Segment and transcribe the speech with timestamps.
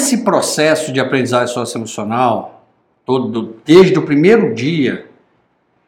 [0.00, 2.64] esse processo de aprendizagem socioemocional,
[3.04, 5.06] todo, desde o primeiro dia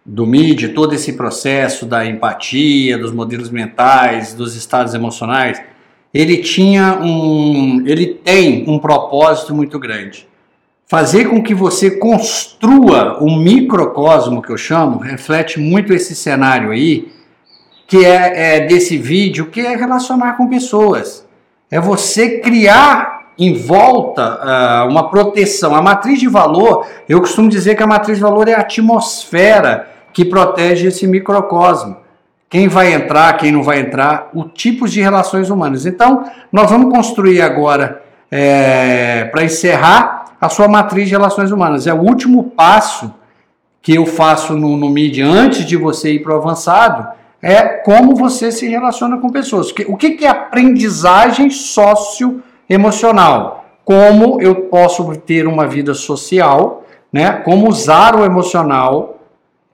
[0.04, 5.62] do MID, todo esse processo da empatia, dos modelos mentais, dos estados emocionais,
[6.12, 10.28] ele tinha um, ele tem um propósito muito grande.
[10.86, 17.10] Fazer com que você construa um microcosmo que eu chamo, reflete muito esse cenário aí,
[17.86, 21.26] que é, é desse vídeo, que é relacionar com pessoas.
[21.70, 24.40] É você criar em volta
[24.84, 25.74] uh, uma proteção.
[25.74, 29.88] A matriz de valor, eu costumo dizer que a matriz de valor é a atmosfera
[30.12, 32.02] que protege esse microcosmo
[32.52, 35.86] quem vai entrar, quem não vai entrar, o tipos de relações humanas.
[35.86, 41.86] Então, nós vamos construir agora, é, para encerrar, a sua matriz de relações humanas.
[41.86, 43.10] É o último passo
[43.80, 47.08] que eu faço no, no MID antes de você ir para o avançado,
[47.40, 49.72] é como você se relaciona com pessoas.
[49.88, 51.48] O que, que é aprendizagem
[52.68, 53.64] socioemocional?
[53.84, 57.32] Como eu posso ter uma vida social, né?
[57.44, 59.18] como usar o emocional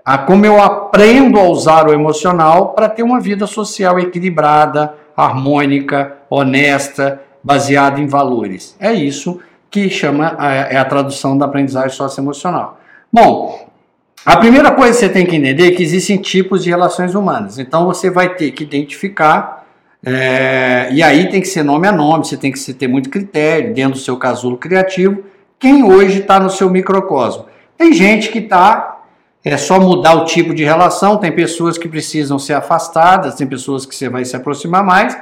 [0.05, 6.17] a como eu aprendo a usar o emocional para ter uma vida social equilibrada, harmônica,
[6.31, 8.75] honesta, baseada em valores.
[8.81, 9.39] É isso
[9.71, 10.35] que chama
[10.71, 12.81] é a tradução da aprendizagem socioemocional.
[13.13, 13.69] Bom,
[14.25, 17.59] a primeira coisa que você tem que entender é que existem tipos de relações humanas.
[17.59, 19.58] Então você vai ter que identificar,
[20.05, 23.75] é, e aí tem que ser nome a nome, você tem que ter muito critério
[23.75, 25.25] dentro do seu casulo criativo,
[25.59, 27.47] quem hoje está no seu microcosmo.
[27.77, 28.99] Tem gente que está
[29.45, 31.17] é só mudar o tipo de relação.
[31.17, 35.17] Tem pessoas que precisam ser afastadas, tem pessoas que você vai se aproximar mais.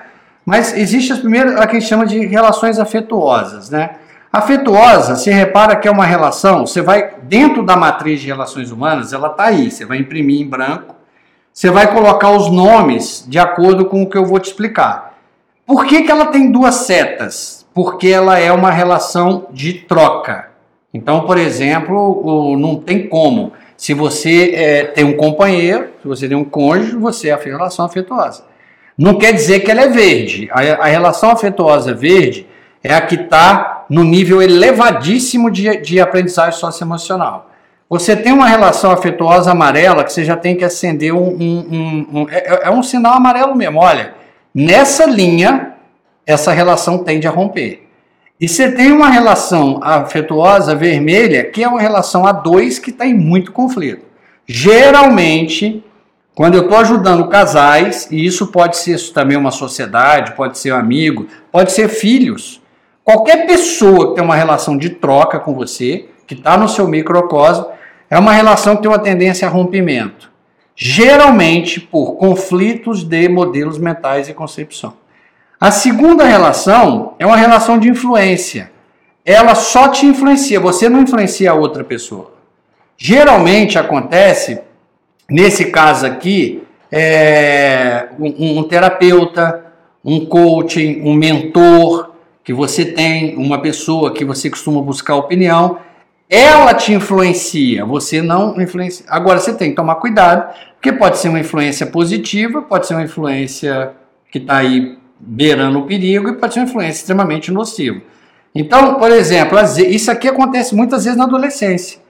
[0.45, 3.91] Mas existe as primeiras, a que a chama de relações afetuosas, né?
[4.33, 9.13] Afetuosa, você repara que é uma relação, você vai, dentro da matriz de relações humanas,
[9.13, 10.96] ela está aí, você vai imprimir em branco,
[11.57, 15.15] você vai colocar os nomes de acordo com o que eu vou te explicar.
[15.65, 17.67] Por que, que ela tem duas setas?
[17.73, 20.51] Porque ela é uma relação de troca.
[20.93, 23.55] Então, por exemplo, não tem como.
[23.75, 27.87] Se você é, tem um companheiro, se você tem um cônjuge, você é a relação
[27.87, 28.45] afetuosa.
[28.97, 30.51] Não quer dizer que ela é verde.
[30.53, 32.47] A, a relação afetuosa verde
[32.85, 37.46] é a que está no nível elevadíssimo de, de aprendizagem socioemocional.
[37.89, 41.29] Você tem uma relação afetuosa amarela que você já tem que acender um.
[41.29, 43.79] um, um, um é, é, é um sinal amarelo mesmo.
[43.79, 44.15] Olha,
[44.53, 45.75] nessa linha,
[46.27, 47.87] essa relação tende a romper.
[48.41, 53.07] E você tem uma relação afetuosa vermelha, que é uma relação a dois que está
[53.07, 54.05] em muito conflito.
[54.47, 55.83] Geralmente,
[56.35, 60.77] quando eu estou ajudando casais, e isso pode ser também uma sociedade, pode ser um
[60.77, 62.61] amigo, pode ser filhos.
[63.03, 67.67] Qualquer pessoa que tem uma relação de troca com você, que está no seu microcosmo,
[68.11, 70.31] é uma relação que tem uma tendência a rompimento.
[70.75, 74.95] Geralmente por conflitos de modelos mentais e concepção.
[75.59, 78.71] A segunda relação é uma relação de influência.
[79.25, 82.33] Ela só te influencia, você não influencia a outra pessoa.
[82.97, 84.61] Geralmente acontece,
[85.29, 89.65] nesse caso aqui, é, um, um terapeuta,
[90.05, 92.11] um coaching, um mentor
[92.45, 95.79] que você tem, uma pessoa que você costuma buscar opinião,
[96.29, 99.07] ela te influencia, você não influencia.
[99.09, 103.05] Agora você tem que tomar cuidado, porque pode ser uma influência positiva, pode ser uma
[103.05, 103.93] influência
[104.31, 108.01] que está aí beirando o perigo e pode ser uma influência extremamente nociva.
[108.55, 112.01] Então, por exemplo, isso aqui acontece muitas vezes na adolescência.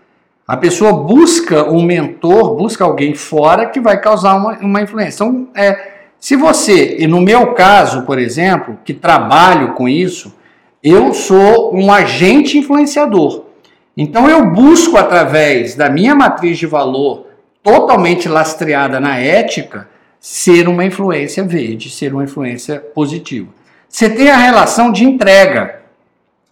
[0.47, 5.25] A pessoa busca um mentor, busca alguém fora que vai causar uma, uma influência.
[5.25, 10.35] Então, é, se você, e no meu caso, por exemplo, que trabalho com isso,
[10.83, 13.46] eu sou um agente influenciador.
[13.97, 17.27] Então, eu busco, através da minha matriz de valor
[17.63, 19.89] totalmente lastreada na ética,
[20.21, 23.49] ser uma influência verde, ser uma influência positiva.
[23.89, 25.81] Você tem a relação de entrega.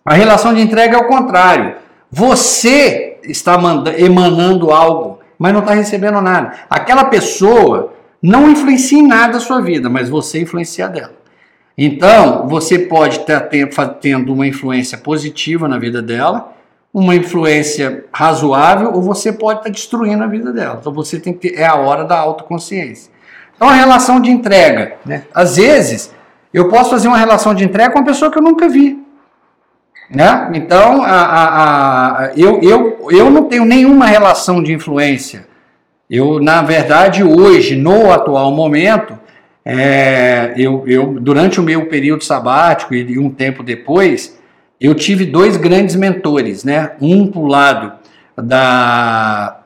[0.04, 1.77] A relação de entrega é o contrário.
[2.10, 3.60] Você está
[3.99, 6.53] emanando algo, mas não está recebendo nada.
[6.71, 7.92] Aquela pessoa
[8.22, 11.13] não influencia em nada a sua vida, mas você influencia dela.
[11.77, 13.41] Então, você pode estar
[14.01, 16.53] tendo uma influência positiva na vida dela,
[16.94, 20.78] uma influência razoável, ou você pode estar destruindo a vida dela.
[20.80, 23.12] Então, você tem que ter, é a hora da autoconsciência.
[23.56, 24.94] Então, a relação de entrega.
[25.04, 25.24] Né?
[25.34, 26.14] Às vezes,
[26.52, 29.02] eu posso fazer uma relação de entrega com uma pessoa que eu nunca vi.
[30.08, 30.52] Né?
[30.54, 35.48] Então, a, a, a, eu, eu, eu não tenho nenhuma relação de influência.
[36.08, 39.18] Eu, na verdade, hoje, no atual momento,
[39.64, 44.38] é, eu, eu, durante o meu período sabático e um tempo depois,
[44.86, 46.92] eu tive dois grandes mentores, né?
[47.01, 47.92] Um para o lado
[48.36, 49.60] da,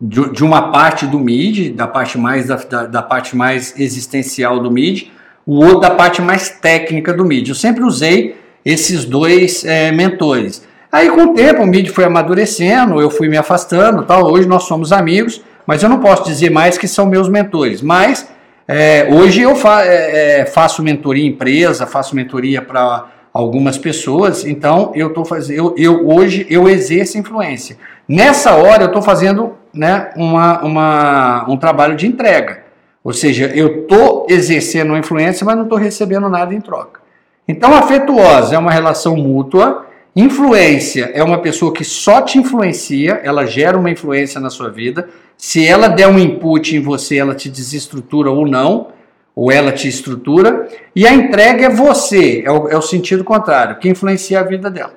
[0.00, 5.12] de, uma parte do MID, da parte mais da, da, parte mais existencial do MID,
[5.46, 7.50] o outro da parte mais técnica do MID.
[7.50, 10.66] Eu sempre usei esses dois é, mentores.
[10.90, 14.30] Aí com o tempo o Mid foi amadurecendo, eu fui me afastando, tal.
[14.30, 17.80] Hoje nós somos amigos, mas eu não posso dizer mais que são meus mentores.
[17.80, 18.28] Mas
[18.68, 24.44] é, hoje eu fa é, é faço mentoria em empresa, faço mentoria para algumas pessoas,
[24.44, 27.78] então eu estou fazendo, eu, eu, hoje eu exerço influência.
[28.06, 32.62] Nessa hora eu estou fazendo né, uma, uma, um trabalho de entrega.
[33.02, 37.00] Ou seja, eu estou exercendo influência, mas não estou recebendo nada em troca.
[37.48, 39.86] Então, afetuosa é uma relação mútua.
[40.14, 45.08] Influência é uma pessoa que só te influencia, ela gera uma influência na sua vida.
[45.36, 48.88] Se ela der um input em você, ela te desestrutura ou não,
[49.34, 50.68] ou ela te estrutura.
[50.94, 54.70] E a entrega é você, é o, é o sentido contrário, que influencia a vida
[54.70, 54.94] dela.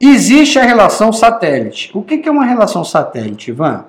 [0.00, 1.90] Existe a relação satélite.
[1.92, 3.84] O que é uma relação satélite, Ivan?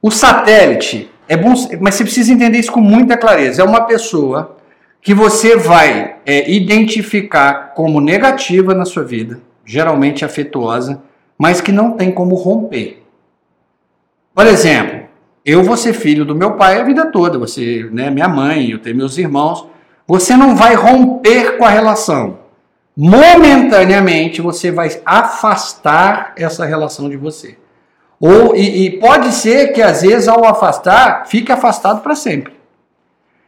[0.00, 3.62] O satélite é bom, mas você precisa entender isso com muita clareza.
[3.62, 4.56] É uma pessoa
[5.00, 11.02] que você vai é, identificar como negativa na sua vida, geralmente afetuosa,
[11.36, 13.02] mas que não tem como romper.
[14.32, 15.01] Por exemplo,
[15.44, 18.78] eu vou ser filho do meu pai a vida toda, você, né, minha mãe, eu
[18.78, 19.66] tenho meus irmãos.
[20.06, 22.38] Você não vai romper com a relação.
[22.96, 27.56] Momentaneamente você vai afastar essa relação de você.
[28.20, 32.52] Ou e, e pode ser que às vezes ao afastar fique afastado para sempre.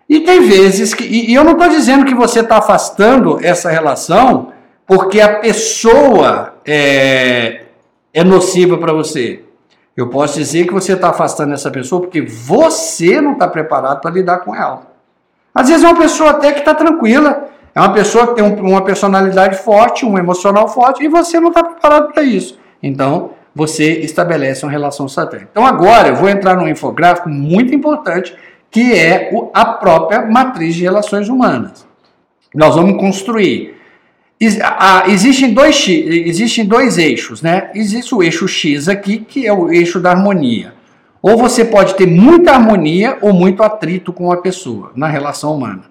[0.08, 1.04] E tem vezes que.
[1.04, 4.52] E, e eu não estou dizendo que você está afastando essa relação
[4.86, 7.62] porque a pessoa é,
[8.12, 9.44] é nociva para você.
[9.96, 14.10] Eu posso dizer que você está afastando essa pessoa porque você não está preparado para
[14.10, 14.82] lidar com ela.
[15.54, 18.70] Às vezes é uma pessoa até que está tranquila, é uma pessoa que tem um,
[18.70, 22.58] uma personalidade forte, um emocional forte, e você não está preparado para isso.
[22.82, 25.48] Então, você estabelece uma relação satélite.
[25.50, 28.36] Então, agora eu vou entrar num infográfico muito importante
[28.68, 31.86] que é a própria matriz de relações humanas.
[32.52, 33.73] Nós vamos construir.
[35.06, 37.70] Existem dois, existem dois eixos, né?
[37.74, 40.74] Existe o eixo X aqui, que é o eixo da harmonia.
[41.22, 45.84] Ou você pode ter muita harmonia ou muito atrito com a pessoa na relação humana.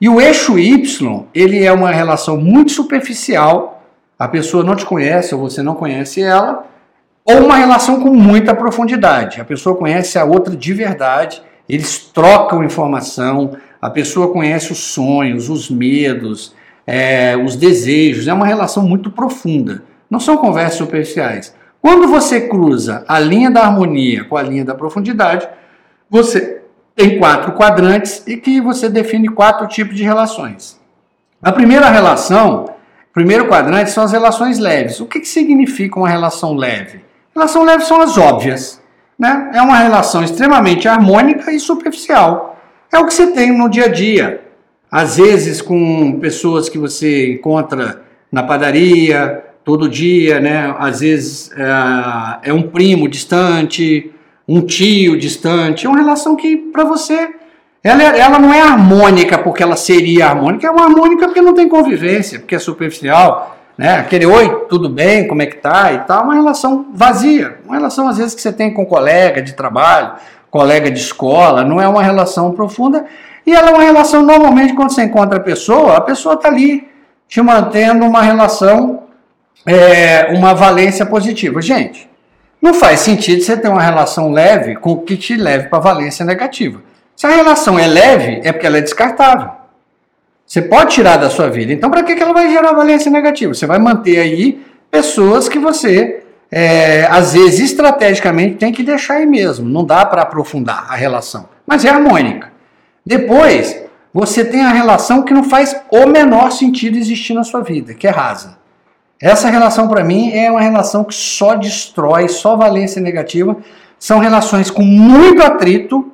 [0.00, 3.82] E o eixo Y, ele é uma relação muito superficial.
[4.18, 6.64] A pessoa não te conhece ou você não conhece ela,
[7.24, 9.40] ou uma relação com muita profundidade.
[9.40, 15.48] A pessoa conhece a outra de verdade eles trocam informação, a pessoa conhece os sonhos,
[15.48, 16.54] os medos,
[16.86, 19.82] é, os desejos, é uma relação muito profunda.
[20.08, 21.54] Não são conversas superficiais.
[21.80, 25.48] Quando você cruza a linha da harmonia com a linha da profundidade,
[26.08, 26.62] você
[26.94, 30.80] tem quatro quadrantes e que você define quatro tipos de relações.
[31.42, 32.70] A primeira relação,
[33.12, 35.00] primeiro quadrante, são as relações leves.
[35.00, 37.04] O que, que significa uma relação leve?
[37.34, 38.80] Relação leve são as óbvias.
[39.18, 39.50] Né?
[39.54, 42.58] É uma relação extremamente harmônica e superficial.
[42.92, 44.45] É o que você tem no dia a dia.
[44.96, 48.00] Às vezes com pessoas que você encontra
[48.32, 50.74] na padaria todo dia, né?
[50.78, 54.10] Às vezes é, é um primo distante,
[54.48, 55.84] um tio distante.
[55.84, 57.28] É uma relação que para você
[57.84, 61.52] ela, é, ela não é harmônica porque ela seria harmônica, é uma harmônica porque não
[61.52, 63.98] tem convivência, porque é superficial né?
[63.98, 68.08] Aquele oi, tudo bem, como é que tá e tal, uma relação vazia, uma relação
[68.08, 70.12] às vezes que você tem com um colega de trabalho,
[70.50, 73.06] colega de escola, não é uma relação profunda
[73.46, 76.88] e ela é uma relação normalmente quando você encontra a pessoa, a pessoa está ali
[77.28, 79.04] te mantendo uma relação,
[79.64, 81.60] é, uma valência positiva.
[81.60, 82.08] Gente,
[82.60, 86.24] não faz sentido você ter uma relação leve com o que te leve para valência
[86.24, 86.80] negativa.
[87.14, 89.50] Se a relação é leve, é porque ela é descartável.
[90.46, 91.72] Você pode tirar da sua vida.
[91.72, 93.52] Então, para que ela vai gerar valência negativa?
[93.52, 99.26] Você vai manter aí pessoas que você, é, às vezes, estrategicamente tem que deixar aí
[99.26, 99.68] mesmo.
[99.68, 101.48] Não dá para aprofundar a relação.
[101.66, 102.52] Mas é harmônica.
[103.04, 107.94] Depois, você tem a relação que não faz o menor sentido existir na sua vida,
[107.94, 108.56] que é rasa.
[109.20, 113.56] Essa relação, para mim, é uma relação que só destrói, só valência negativa.
[113.98, 116.12] São relações com muito atrito,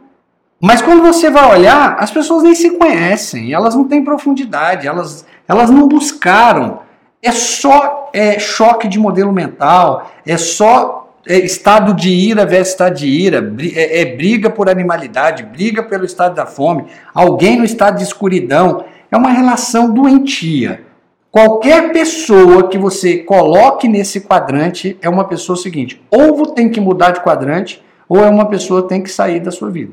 [0.60, 5.26] mas quando você vai olhar, as pessoas nem se conhecem, elas não têm profundidade, elas,
[5.48, 6.80] elas não buscaram.
[7.22, 12.96] É só é, choque de modelo mental, é só é, estado de ira versus estado
[12.96, 17.98] de ira, é, é briga por animalidade, briga pelo estado da fome, alguém no estado
[17.98, 18.84] de escuridão.
[19.10, 20.82] É uma relação doentia.
[21.30, 27.12] Qualquer pessoa que você coloque nesse quadrante é uma pessoa seguinte: ou tem que mudar
[27.12, 29.92] de quadrante, ou é uma pessoa que tem que sair da sua vida.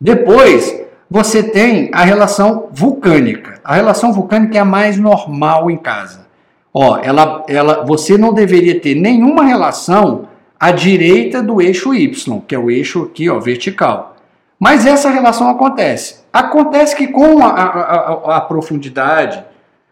[0.00, 0.74] Depois,
[1.10, 3.60] você tem a relação vulcânica.
[3.62, 6.27] A relação vulcânica é a mais normal em casa.
[6.80, 10.28] Ó, ela, ela, você não deveria ter nenhuma relação
[10.60, 14.14] à direita do eixo Y, que é o eixo aqui, ó, vertical.
[14.60, 16.20] Mas essa relação acontece.
[16.32, 19.44] Acontece que com a, a, a, profundidade,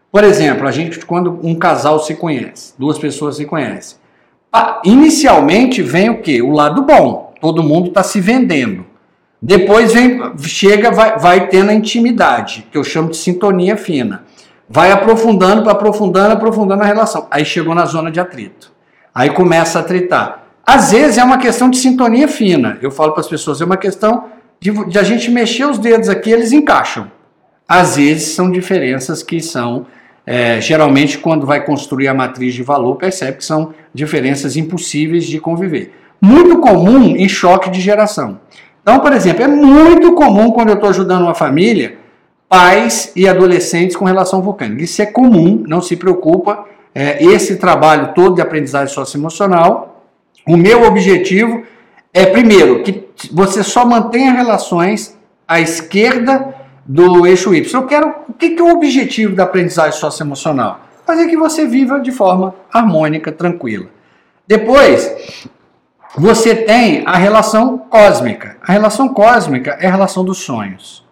[0.09, 3.97] Por exemplo, a gente quando um casal se conhece, duas pessoas se conhecem,
[4.85, 6.41] inicialmente vem o que?
[6.41, 7.33] O lado bom.
[7.41, 8.85] Todo mundo está se vendendo.
[9.41, 14.23] Depois vem, chega, vai, vai tendo a intimidade, que eu chamo de sintonia fina.
[14.69, 17.27] Vai aprofundando, aprofundando, aprofundando a relação.
[17.31, 18.71] Aí chegou na zona de atrito.
[19.13, 20.43] Aí começa a atritar.
[20.65, 22.77] Às vezes é uma questão de sintonia fina.
[22.81, 24.25] Eu falo para as pessoas, é uma questão
[24.59, 27.09] de, de, a gente mexer os dedos aqui, eles encaixam.
[27.67, 29.85] Às vezes são diferenças que são,
[30.25, 35.39] é, geralmente, quando vai construir a matriz de valor, percebe que são diferenças impossíveis de
[35.39, 35.93] conviver.
[36.19, 38.39] Muito comum em choque de geração.
[38.81, 41.97] Então, por exemplo, é muito comum quando eu estou ajudando uma família,
[42.49, 44.83] pais e adolescentes com relação vulcânica.
[44.83, 46.65] Isso é comum, não se preocupa.
[46.93, 50.03] É, esse trabalho todo de aprendizagem socioemocional,
[50.47, 51.63] o meu objetivo
[52.13, 55.15] é, primeiro, que você só mantenha relações
[55.47, 57.73] à esquerda do eixo Y.
[57.73, 58.15] Eu quero.
[58.29, 60.79] O que, que é o objetivo da aprendizagem socioemocional?
[61.05, 63.87] Fazer que você viva de forma harmônica, tranquila.
[64.47, 65.45] Depois,
[66.17, 68.57] você tem a relação cósmica.
[68.61, 71.06] A relação cósmica é a relação dos sonhos.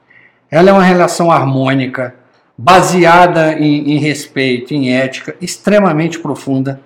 [0.56, 2.16] Ela é uma relação harmônica,
[2.58, 6.80] baseada em, em, respeito, em ética, extremamente profunda.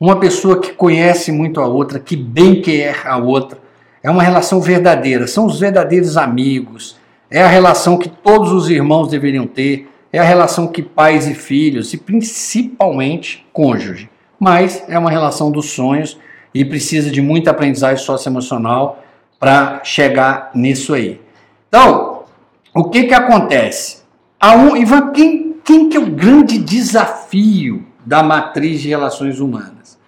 [0.00, 3.60] Uma pessoa que conhece muito a outra, que bem quer a outra.
[4.02, 6.96] É uma relação verdadeira, são os verdadeiros amigos.
[7.30, 9.88] É a relação que todos os irmãos deveriam ter.
[10.12, 14.10] É a relação que pais e filhos, e principalmente cônjuge.
[14.36, 16.18] Mas é uma relação dos sonhos
[16.52, 19.00] e precisa de muita aprendizagem socioemocional
[19.38, 21.20] para chegar nisso aí.
[21.68, 22.11] Então,
[22.74, 24.02] o que que acontece?
[24.40, 29.98] A um, Ivan, quem, quem que é o grande desafio da matriz de relações humanas?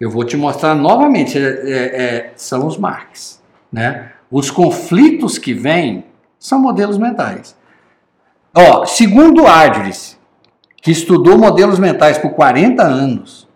[0.00, 3.42] Eu vou te mostrar novamente, é, é, é são os Marx.
[3.72, 4.10] Né?
[4.30, 6.04] Os conflitos que vêm
[6.38, 7.56] são modelos mentais.
[8.54, 10.18] Ó, segundo Adres,
[10.80, 13.48] que estudou modelos mentais por 40 anos,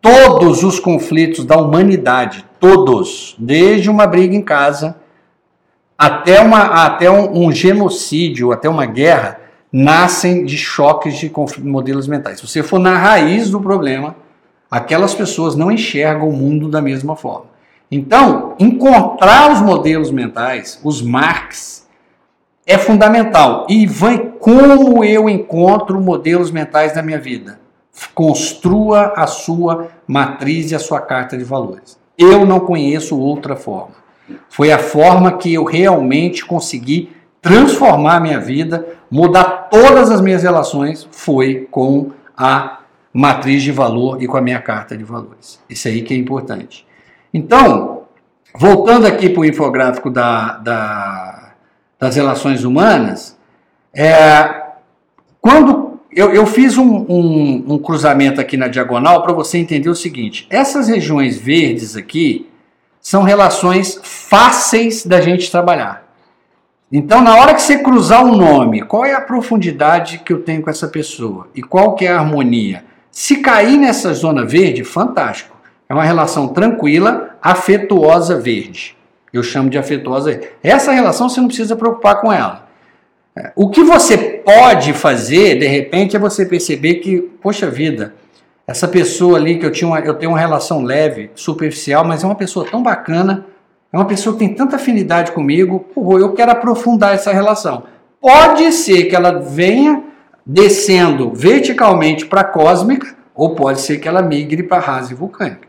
[0.00, 4.96] todos os conflitos da humanidade, todos, desde uma briga em casa
[5.98, 9.40] até, uma, até um, um genocídio, até uma guerra,
[9.72, 12.38] nascem de choques de modelos mentais.
[12.38, 14.14] Se você for na raiz do problema,
[14.70, 17.46] aquelas pessoas não enxergam o mundo da mesma forma.
[17.90, 21.86] Então, encontrar os modelos mentais, os Marx,
[22.64, 23.66] é fundamental.
[23.68, 27.58] E vai como eu encontro modelos mentais na minha vida?
[28.14, 31.98] construa a sua matriz e a sua carta de valores.
[32.16, 33.94] Eu não conheço outra forma.
[34.48, 40.42] Foi a forma que eu realmente consegui transformar a minha vida, mudar todas as minhas
[40.42, 42.80] relações, foi com a
[43.12, 45.60] matriz de valor e com a minha carta de valores.
[45.68, 46.86] Isso aí que é importante.
[47.32, 48.02] Então,
[48.54, 51.52] voltando aqui para o infográfico da, da,
[51.98, 53.38] das relações humanas,
[53.94, 54.62] é,
[55.40, 59.94] quando eu, eu fiz um, um, um cruzamento aqui na diagonal para você entender o
[59.94, 62.47] seguinte: essas regiões verdes aqui
[63.00, 66.06] são relações fáceis da gente trabalhar.
[66.90, 70.62] Então, na hora que você cruzar um nome, qual é a profundidade que eu tenho
[70.62, 72.84] com essa pessoa e qual que é a harmonia?
[73.10, 75.56] Se cair nessa zona verde, fantástico.
[75.88, 78.96] É uma relação tranquila, afetuosa verde.
[79.32, 80.40] Eu chamo de afetuosa.
[80.62, 82.68] Essa relação você não precisa preocupar com ela.
[83.54, 88.14] O que você pode fazer, de repente, é você perceber que, poxa vida,
[88.68, 92.26] essa pessoa ali que eu, tinha uma, eu tenho uma relação leve, superficial, mas é
[92.26, 93.46] uma pessoa tão bacana,
[93.90, 97.84] é uma pessoa que tem tanta afinidade comigo, pô, eu quero aprofundar essa relação.
[98.20, 100.04] Pode ser que ela venha
[100.44, 105.66] descendo verticalmente para cósmica, ou pode ser que ela migre para a rasa vulcânica.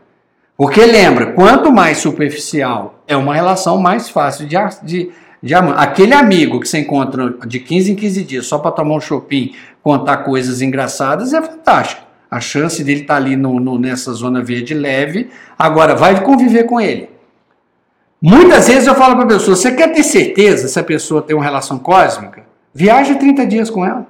[0.54, 5.10] Porque lembra, quanto mais superficial é uma relação, mais fácil de, de
[5.42, 9.00] de Aquele amigo que você encontra de 15 em 15 dias só para tomar um
[9.00, 12.09] shopping, contar coisas engraçadas, é fantástico.
[12.30, 15.30] A chance dele estar tá ali no, no, nessa zona verde leve.
[15.58, 17.10] Agora, vai conviver com ele.
[18.22, 21.34] Muitas vezes eu falo para a pessoa: você quer ter certeza se a pessoa tem
[21.34, 22.44] uma relação cósmica?
[22.72, 24.06] Viaja 30 dias com ela.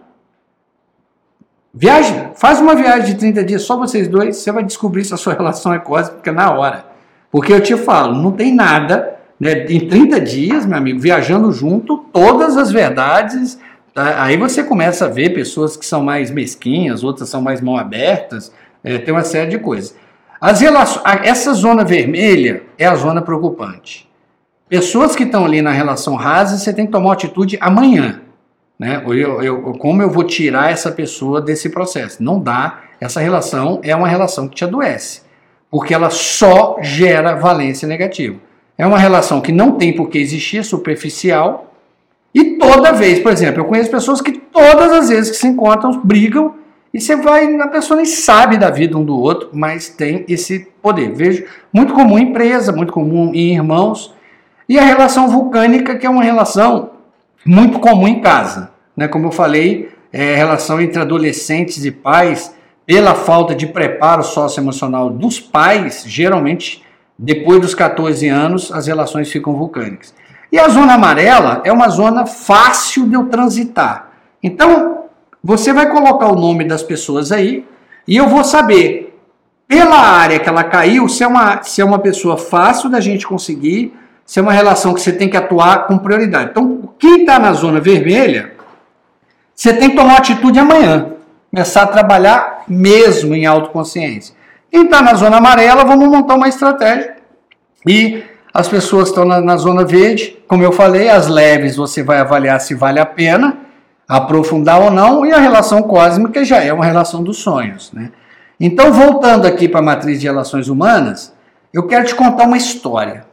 [1.73, 5.17] Viaja, faz uma viagem de 30 dias, só vocês dois, você vai descobrir se a
[5.17, 6.85] sua relação é cósmica na hora.
[7.31, 11.99] Porque eu te falo, não tem nada né, em 30 dias, meu amigo, viajando junto,
[12.13, 13.59] todas as verdades.
[14.01, 14.25] Tá?
[14.25, 18.51] Aí você começa a ver pessoas que são mais mesquinhas, outras são mais mão abertas,
[18.83, 19.95] é, tem uma série de coisas.
[20.41, 20.63] As
[21.23, 24.09] essa zona vermelha é a zona preocupante.
[24.71, 28.23] Pessoas que estão ali na relação rasa, você tem que tomar atitude amanhã.
[28.79, 29.03] Né?
[29.05, 32.23] Eu, eu, como eu vou tirar essa pessoa desse processo?
[32.23, 32.81] Não dá.
[32.99, 35.21] Essa relação é uma relação que te adoece,
[35.71, 38.39] porque ela só gera valência negativa.
[38.79, 41.70] É uma relação que não tem por que existir, é superficial.
[42.35, 46.01] E toda vez, por exemplo, eu conheço pessoas que todas as vezes que se encontram
[46.03, 46.55] brigam
[46.93, 50.69] E você vai, a pessoa nem sabe da vida um do outro, mas tem esse
[50.83, 51.13] poder.
[51.13, 54.13] Vejo muito comum em empresa, muito comum em irmãos.
[54.69, 56.91] E a relação vulcânica, que é uma relação
[57.45, 58.71] muito comum em casa.
[58.97, 59.09] Né?
[59.09, 65.11] Como eu falei, é a relação entre adolescentes e pais, pela falta de preparo socioemocional
[65.11, 66.83] dos pais, geralmente,
[67.17, 70.13] depois dos 14 anos, as relações ficam vulcânicas.
[70.53, 74.11] E a zona amarela é uma zona fácil de eu transitar.
[74.43, 75.05] Então,
[75.43, 77.65] você vai colocar o nome das pessoas aí
[78.07, 79.17] e eu vou saber,
[79.69, 83.27] pela área que ela caiu, se é uma, se é uma pessoa fácil da gente
[83.27, 83.95] conseguir,
[84.27, 86.51] se é uma relação que você tem que atuar com prioridade.
[86.51, 88.53] Então, quem está na zona vermelha,
[89.55, 91.13] você tem que tomar atitude amanhã.
[91.51, 94.35] Começar a trabalhar mesmo em autoconsciência.
[94.71, 97.17] Quem está na zona amarela, vamos montar uma estratégia.
[97.87, 102.19] E as pessoas estão na, na zona verde, como eu falei, as leves você vai
[102.19, 103.59] avaliar se vale a pena
[104.11, 107.93] aprofundar ou não, e a relação cósmica já é uma relação dos sonhos.
[107.93, 108.11] Né?
[108.59, 111.33] Então, voltando aqui para a matriz de relações humanas,
[111.73, 113.25] eu quero te contar uma história.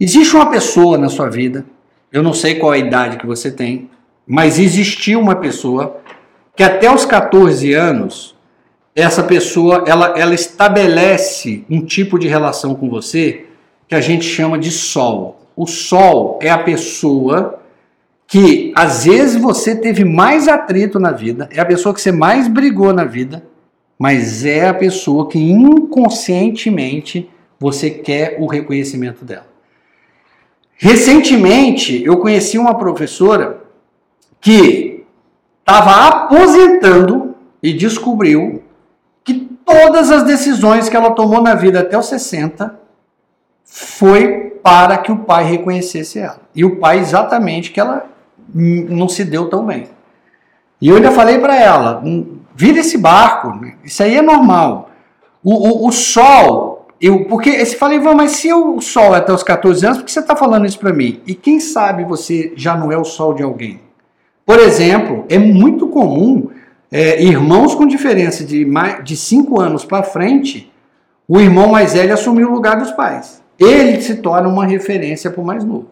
[0.00, 1.64] Existe uma pessoa na sua vida,
[2.12, 3.88] eu não sei qual a idade que você tem,
[4.26, 6.00] mas existiu uma pessoa
[6.56, 8.34] que até os 14 anos,
[8.96, 13.46] essa pessoa ela, ela estabelece um tipo de relação com você
[13.88, 15.40] que a gente chama de sol.
[15.56, 17.60] O sol é a pessoa
[18.26, 22.46] que às vezes você teve mais atrito na vida, é a pessoa que você mais
[22.46, 23.42] brigou na vida,
[23.98, 27.28] mas é a pessoa que inconscientemente
[27.58, 29.48] você quer o reconhecimento dela.
[30.76, 33.62] Recentemente eu conheci uma professora
[34.40, 35.04] que
[35.60, 38.62] estava aposentando e descobriu
[39.24, 42.87] que todas as decisões que ela tomou na vida até os 60
[43.98, 46.40] foi para que o pai reconhecesse ela.
[46.54, 48.06] E o pai exatamente que ela
[48.54, 49.88] não se deu tão bem.
[50.80, 52.00] E eu ainda falei para ela:
[52.54, 54.90] vira esse barco, isso aí é normal.
[55.42, 59.42] O, o, o sol, eu, porque eu falei, mas se o sol é até os
[59.42, 61.20] 14 anos, por que você está falando isso para mim?
[61.26, 63.80] E quem sabe você já não é o sol de alguém?
[64.46, 66.50] Por exemplo, é muito comum
[66.90, 70.72] é, irmãos com diferença de, mais, de 5 anos para frente,
[71.26, 73.42] o irmão mais velho assumir o lugar dos pais.
[73.58, 75.88] Ele se torna uma referência para o mais novo.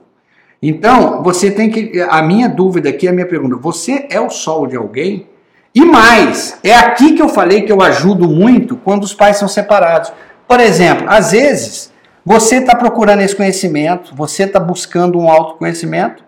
[0.62, 2.00] Então, você tem que.
[2.08, 5.26] A minha dúvida aqui, a minha pergunta: você é o sol de alguém?
[5.74, 9.46] E mais, é aqui que eu falei que eu ajudo muito quando os pais são
[9.46, 10.10] separados.
[10.48, 11.92] Por exemplo, às vezes,
[12.24, 16.24] você está procurando esse conhecimento, você está buscando um autoconhecimento,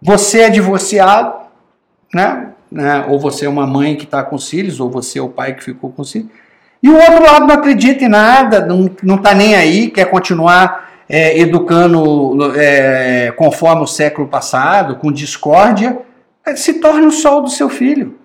[0.00, 1.38] você é divorciado,
[2.12, 2.50] né?
[2.70, 3.06] né?
[3.08, 5.54] Ou você é uma mãe que está com os filhos, ou você é o pai
[5.54, 6.28] que ficou com os filhos.
[6.84, 8.60] E o outro lado não acredita em nada,
[9.02, 15.98] não está nem aí, quer continuar é, educando é, conforme o século passado, com discórdia,
[16.54, 18.16] se torne o sol do seu filho.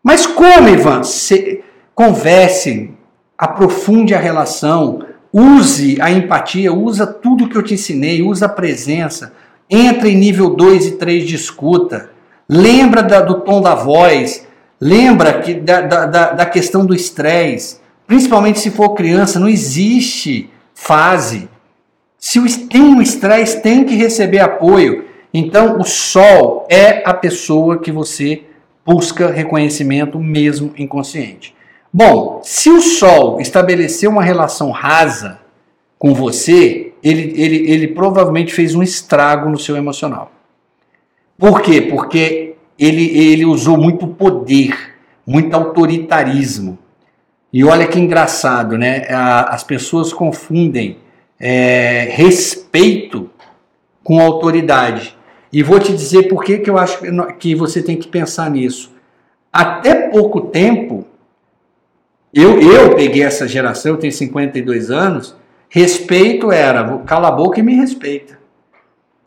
[0.00, 1.02] Mas como, Ivan?
[1.02, 2.92] Se, converse,
[3.36, 5.00] aprofunde a relação,
[5.32, 9.32] use a empatia, usa tudo que eu te ensinei, usa a presença,
[9.68, 12.10] entra em nível 2 e 3 de escuta,
[12.48, 14.46] lembra da, do tom da voz,
[14.80, 21.48] lembra que, da, da, da questão do estresse, principalmente se for criança, não existe fase.
[22.18, 25.04] Se tem um estresse, tem que receber apoio.
[25.32, 28.44] Então, o sol é a pessoa que você
[28.86, 31.54] busca reconhecimento mesmo inconsciente.
[31.92, 35.40] Bom, se o sol estabeleceu uma relação rasa
[35.98, 40.32] com você, ele, ele, ele provavelmente fez um estrago no seu emocional.
[41.38, 41.82] Por quê?
[41.82, 44.76] Porque ele, ele usou muito poder,
[45.26, 46.78] muito autoritarismo.
[47.54, 49.06] E olha que engraçado, né?
[49.08, 50.98] As pessoas confundem
[51.38, 53.30] é, respeito
[54.02, 55.16] com autoridade.
[55.52, 56.98] E vou te dizer por que, que eu acho
[57.38, 58.92] que você tem que pensar nisso.
[59.52, 61.06] Até pouco tempo,
[62.34, 65.36] eu, eu peguei essa geração, eu tenho 52 anos,
[65.68, 68.36] respeito era, cala a boca e me respeita.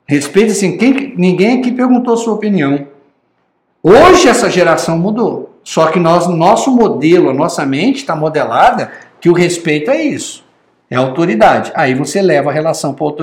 [0.05, 2.87] Respeito assim, quem, ninguém aqui perguntou sua opinião.
[3.81, 5.56] Hoje essa geração mudou.
[5.67, 10.45] Só que nós, nosso modelo, a nossa mente está modelada que o respeito é isso.
[10.89, 11.73] É autoridade.
[11.75, 13.13] Aí você leva a relação para o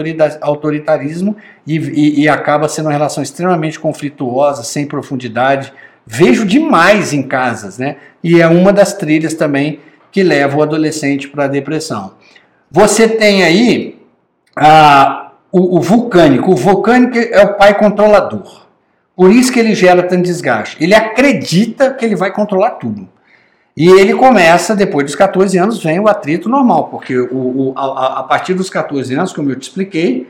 [0.42, 1.34] autoritarismo
[1.66, 5.72] e, e, e, acaba sendo uma relação extremamente conflituosa, sem profundidade.
[6.06, 7.96] Vejo demais em casas, né?
[8.22, 9.80] E é uma das trilhas também
[10.12, 12.12] que leva o adolescente para a depressão.
[12.70, 13.98] Você tem aí
[14.54, 16.52] a, o, o vulcânico.
[16.52, 18.63] O vulcânico é o pai controlador.
[19.16, 20.76] Por isso que ele gera tanto desgaste.
[20.82, 23.08] Ele acredita que ele vai controlar tudo.
[23.76, 28.20] E ele começa, depois dos 14 anos, vem o atrito normal, porque o, o, a,
[28.20, 30.28] a, partir dos 14 anos, como eu te expliquei,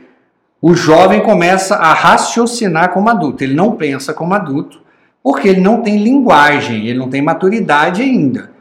[0.59, 3.43] o jovem começa a raciocinar como adulto.
[3.43, 4.81] Ele não pensa como adulto,
[5.21, 8.51] porque ele não tem linguagem, ele não tem maturidade ainda.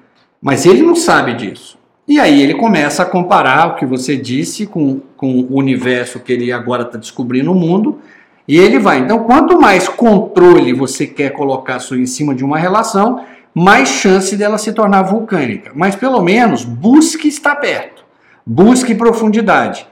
[0.40, 1.78] Mas ele não sabe disso.
[2.06, 6.34] E aí ele começa a comparar o que você disse com, com o universo que
[6.34, 8.00] ele agora está descobrindo o mundo,
[8.46, 8.98] e ele vai.
[8.98, 14.58] Então, quanto mais controle você quer colocar em cima de uma relação, mais chance dela
[14.58, 15.70] se tornar vulcânica.
[15.74, 18.04] Mas pelo menos busque estar perto,
[18.44, 19.86] busque profundidade.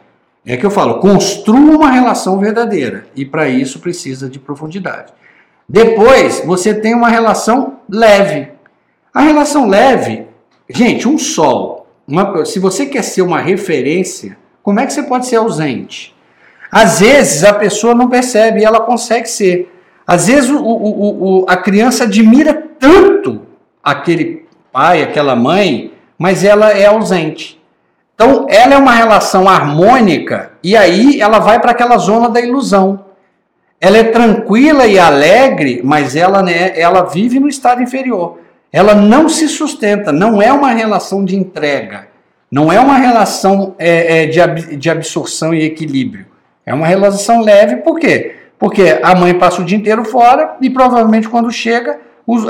[0.45, 5.13] É que eu falo, construa uma relação verdadeira e para isso precisa de profundidade.
[5.69, 8.49] Depois, você tem uma relação leve.
[9.15, 10.27] A relação leve,
[10.69, 11.87] gente, um sol.
[12.07, 16.13] Uma, se você quer ser uma referência, como é que você pode ser ausente?
[16.73, 19.71] Às vezes a pessoa não percebe e ela consegue ser.
[20.07, 23.43] Às vezes o, o, o, a criança admira tanto
[23.85, 27.61] aquele pai, aquela mãe, mas ela é ausente.
[28.15, 33.05] Então, ela é uma relação harmônica e aí ela vai para aquela zona da ilusão.
[33.79, 38.39] Ela é tranquila e alegre, mas ela, né, ela vive no estado inferior.
[38.73, 42.09] Ela não se sustenta, não é uma relação de entrega,
[42.51, 46.32] não é uma relação é, é, de, de absorção e equilíbrio.
[46.65, 48.37] É uma relação leve, por quê?
[48.59, 52.45] Porque a mãe passa o dia inteiro fora e provavelmente quando chega, os,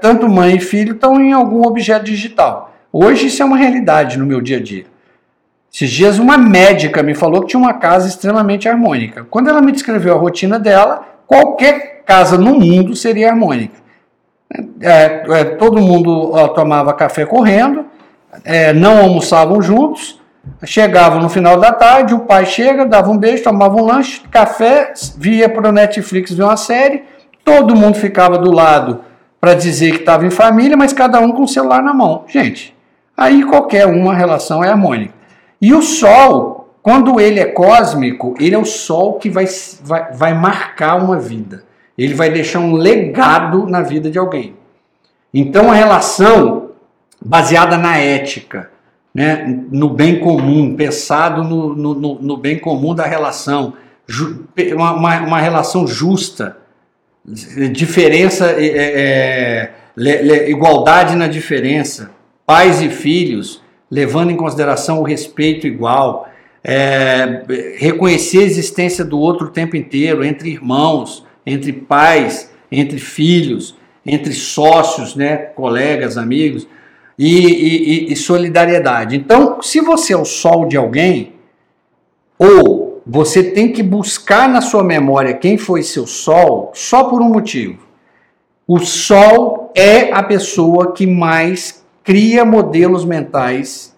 [0.00, 2.72] tanto mãe e filho estão em algum objeto digital.
[2.92, 4.84] Hoje isso é uma realidade no meu dia a dia.
[5.72, 9.26] Esses dias uma médica me falou que tinha uma casa extremamente harmônica.
[9.28, 13.74] Quando ela me descreveu a rotina dela, qualquer casa no mundo seria harmônica.
[14.80, 17.84] É, é, todo mundo ó, tomava café correndo,
[18.44, 20.17] é, não almoçavam juntos,
[20.64, 24.92] chegavam no final da tarde, o pai chega, dava um beijo, tomava um lanche, café,
[25.16, 27.04] via para o Netflix ver uma série,
[27.44, 29.00] todo mundo ficava do lado
[29.40, 32.24] para dizer que estava em família, mas cada um com o celular na mão.
[32.26, 32.74] Gente,
[33.16, 35.14] aí qualquer uma relação é harmônica.
[35.60, 39.46] E o Sol, quando ele é cósmico, ele é o Sol que vai,
[39.82, 41.64] vai, vai marcar uma vida.
[41.96, 44.54] Ele vai deixar um legado na vida de alguém.
[45.32, 46.70] Então a relação
[47.20, 48.70] baseada na ética,
[49.14, 53.74] né, no bem comum, pensado no, no, no bem comum da relação,
[54.74, 56.56] uma, uma, uma relação justa,
[57.72, 62.10] diferença, é, é, igualdade na diferença,
[62.46, 66.28] pais e filhos, levando em consideração o respeito igual,
[66.64, 67.42] é,
[67.76, 74.32] reconhecer a existência do outro o tempo inteiro, entre irmãos, entre pais, entre filhos, entre
[74.32, 76.66] sócios, né, colegas, amigos,
[77.18, 79.16] e, e, e solidariedade.
[79.16, 81.32] Então, se você é o sol de alguém,
[82.38, 87.28] ou você tem que buscar na sua memória quem foi seu sol, só por um
[87.28, 87.88] motivo.
[88.66, 93.96] O sol é a pessoa que mais cria modelos mentais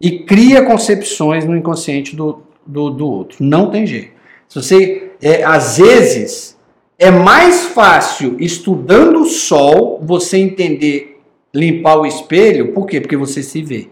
[0.00, 3.38] e cria concepções no inconsciente do, do, do outro.
[3.40, 4.12] Não tem jeito.
[4.46, 6.56] Se você, é, às vezes,
[6.98, 11.07] é mais fácil estudando o sol você entender,
[11.54, 13.00] limpar o espelho, por quê?
[13.00, 13.88] Porque você se vê.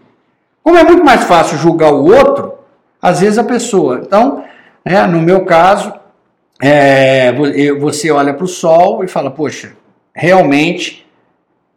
[0.63, 2.53] Como é muito mais fácil julgar o outro,
[3.01, 4.01] às vezes a pessoa.
[4.05, 4.43] Então,
[4.85, 5.93] né, no meu caso,
[6.61, 7.31] é,
[7.79, 9.73] você olha para o sol e fala, poxa,
[10.13, 11.05] realmente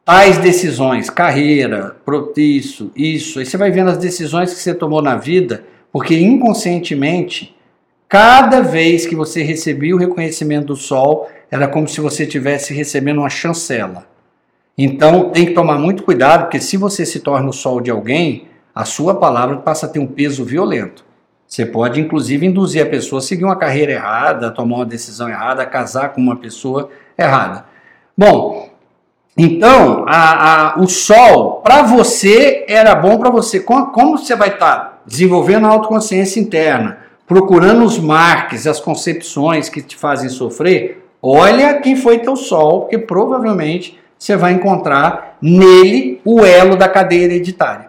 [0.04, 1.96] tais decisões, carreira,
[2.36, 3.38] isso, isso.
[3.38, 7.54] Aí você vai vendo as decisões que você tomou na vida, porque inconscientemente,
[8.08, 13.18] cada vez que você recebia o reconhecimento do sol, era como se você estivesse recebendo
[13.18, 14.09] uma chancela.
[14.82, 18.48] Então tem que tomar muito cuidado, porque se você se torna o sol de alguém,
[18.74, 21.04] a sua palavra passa a ter um peso violento.
[21.46, 25.66] Você pode, inclusive, induzir a pessoa a seguir uma carreira errada, tomar uma decisão errada,
[25.66, 26.88] casar com uma pessoa
[27.18, 27.66] errada.
[28.16, 28.70] Bom,
[29.36, 33.60] então, a, a, o sol, para você, era bom para você.
[33.60, 39.68] Como, como, você vai estar tá desenvolvendo a autoconsciência interna, procurando os marques, as concepções
[39.68, 46.20] que te fazem sofrer, olha quem foi teu sol, porque provavelmente você vai encontrar nele
[46.24, 47.88] o elo da cadeia hereditária.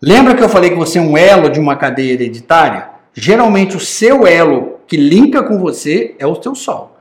[0.00, 2.88] Lembra que eu falei que você é um elo de uma cadeia hereditária?
[3.12, 7.00] Geralmente o seu elo que linka com você é o teu sol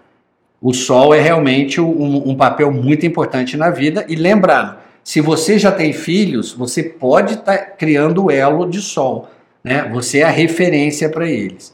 [0.61, 4.05] o sol é realmente um, um papel muito importante na vida.
[4.09, 8.81] E lembrando, se você já tem filhos, você pode estar tá criando o elo de
[8.81, 9.29] sol.
[9.63, 9.89] Né?
[9.93, 11.73] Você é a referência para eles.